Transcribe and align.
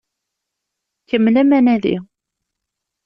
Kemmlem 1.05 1.53
anadi! 1.53 1.97